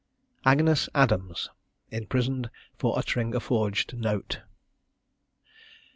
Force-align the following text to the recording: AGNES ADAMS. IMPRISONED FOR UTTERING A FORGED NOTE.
AGNES 0.47 0.89
ADAMS. 0.95 1.51
IMPRISONED 1.91 2.49
FOR 2.75 2.97
UTTERING 2.97 3.35
A 3.35 3.39
FORGED 3.39 3.95
NOTE. 3.95 4.41